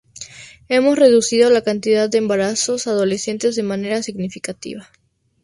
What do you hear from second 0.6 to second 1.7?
Hemos reducido la